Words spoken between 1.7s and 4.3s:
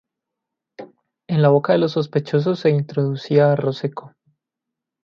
de los sospechosos se introducía arroz seco.